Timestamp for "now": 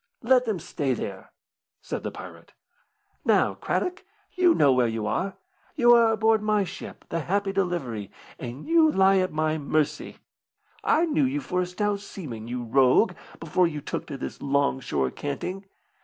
3.23-3.53